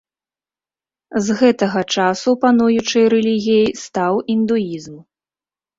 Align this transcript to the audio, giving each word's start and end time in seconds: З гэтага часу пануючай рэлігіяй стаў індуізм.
З 1.25 1.35
гэтага 1.41 1.81
часу 1.97 2.33
пануючай 2.47 3.05
рэлігіяй 3.17 3.71
стаў 3.85 4.13
індуізм. 4.37 4.95